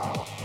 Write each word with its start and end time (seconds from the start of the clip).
Oh. 0.00 0.37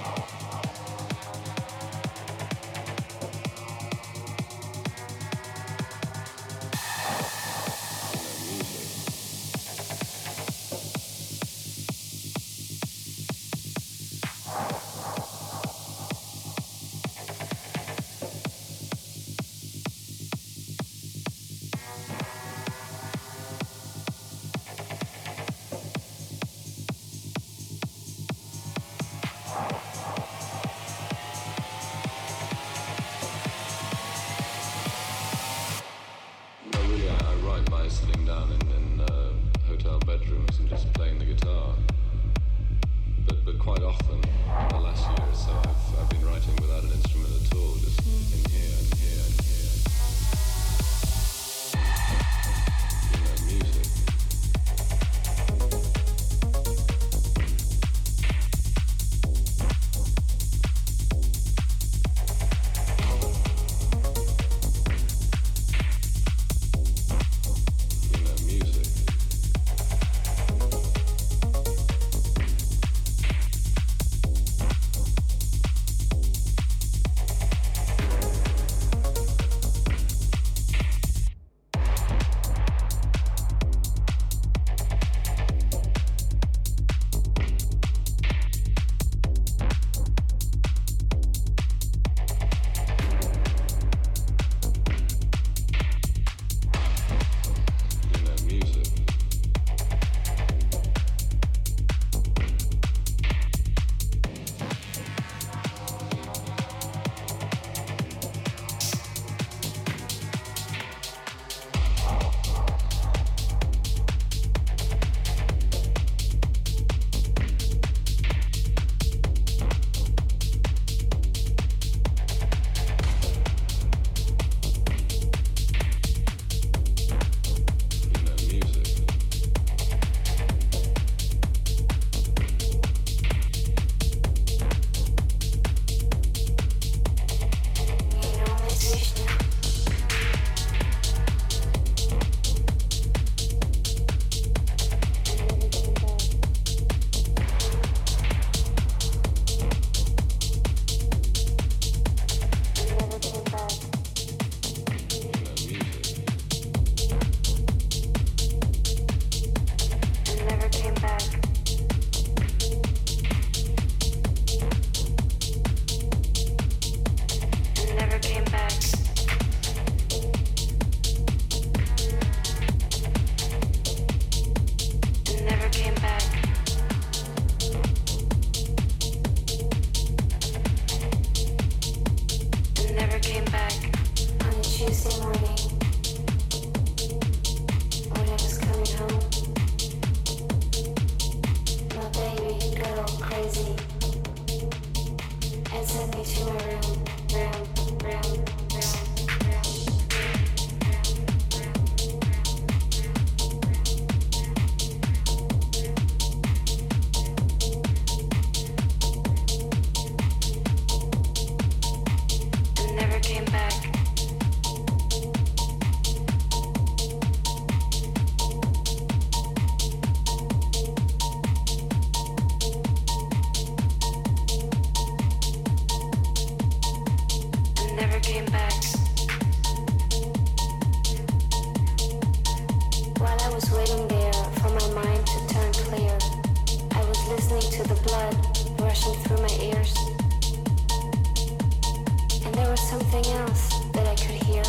something 242.93 243.25
else 243.41 243.79
that 243.95 244.05
I 244.05 244.15
could 244.23 244.39
hear? 244.49 244.63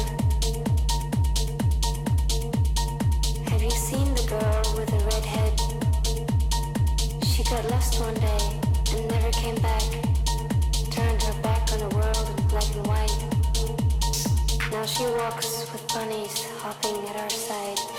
Have 3.50 3.62
you 3.62 3.70
seen 3.70 4.08
the 4.14 4.26
girl 4.34 4.62
with 4.76 4.88
the 4.94 5.00
red? 5.10 5.24
She 7.22 7.42
got 7.44 7.68
lost 7.70 8.00
one 8.00 8.14
day 8.14 8.44
and 8.92 9.06
never 9.08 9.30
came 9.42 9.56
back. 9.56 9.84
Turned 10.90 11.22
her 11.22 11.36
back 11.42 11.70
on 11.74 11.80
the 11.86 11.90
world 11.98 12.26
in 12.38 12.46
black 12.48 12.70
and 12.74 12.86
white. 12.86 13.18
Now 14.72 14.86
she 14.86 15.04
walks 15.20 15.70
with 15.70 15.86
bunnies 15.88 16.44
hopping 16.62 16.96
at 17.08 17.16
our 17.16 17.28
side. 17.28 17.93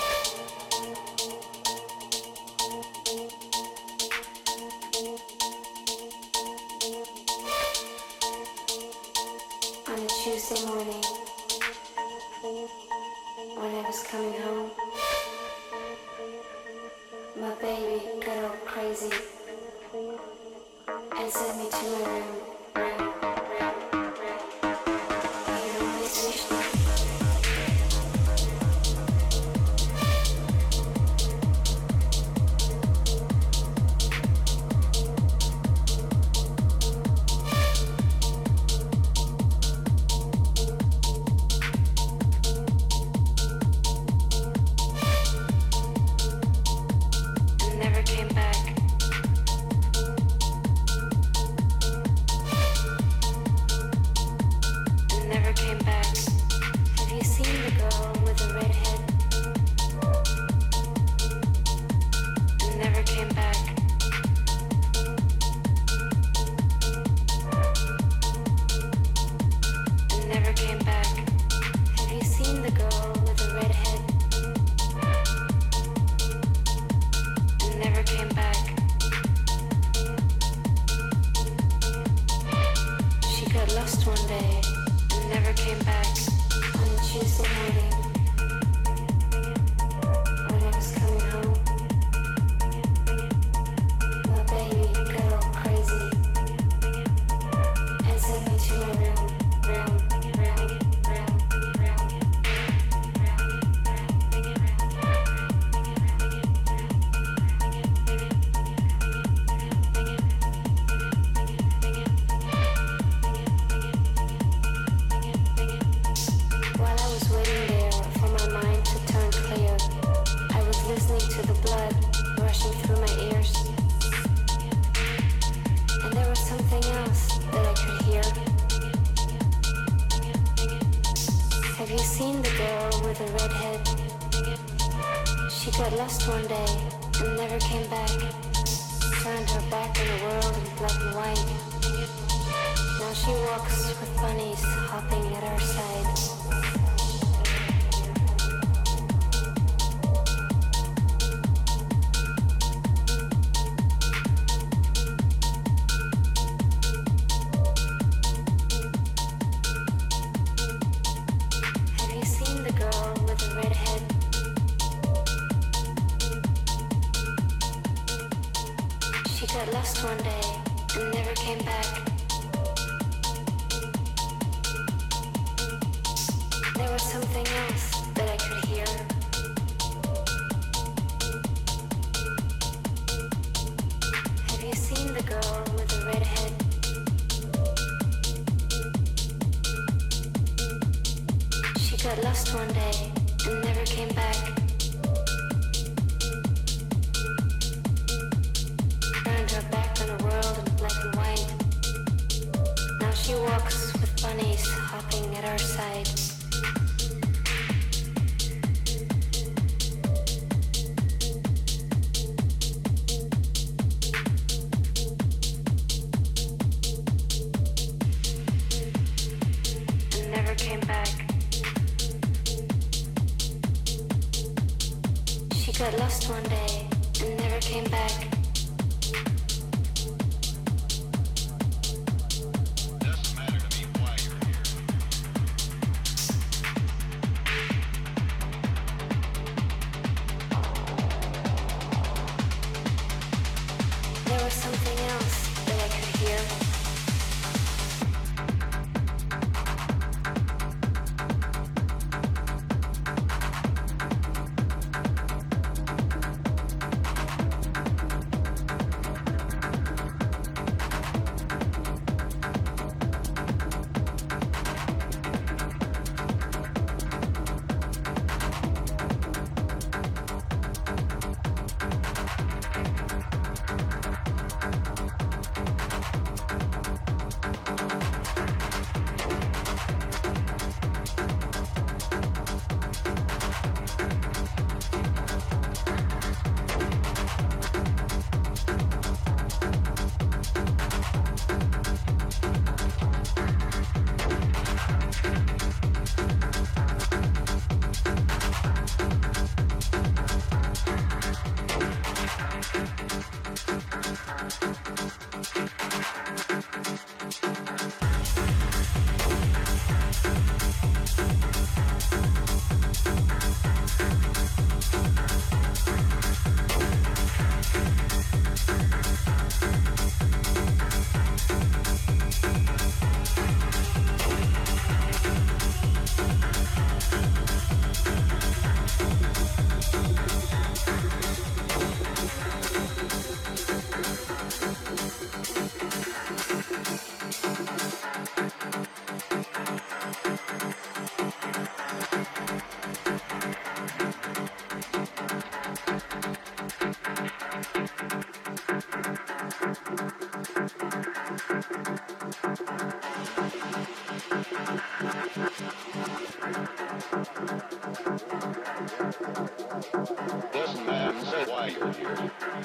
got 225.78 225.98
lost 226.00 226.30
one 226.30 226.44
day 226.44 226.88
and 227.22 227.38
never 227.38 227.60
came 227.60 227.84
back. 227.86 228.35